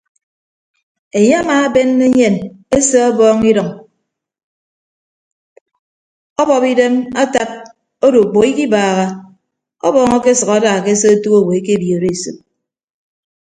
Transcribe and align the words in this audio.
Enye 1.17 1.35
amaabenne 1.41 2.03
enyen 2.09 2.35
ese 2.77 2.97
ọbọọñ 3.09 3.37
idʌñ 3.51 3.69
ọbọp 6.41 6.63
idem 6.71 6.95
atad 7.21 7.49
odo 8.05 8.17
ukpәho 8.23 8.43
ikibaaha 8.51 9.05
ọbọọñ 9.87 10.09
akesʌk 10.17 10.49
ada 10.57 10.83
ke 10.85 10.91
se 11.01 11.07
otu 11.15 11.29
owo 11.39 11.51
ekebiooro 11.59 12.07
esop. 12.13 12.37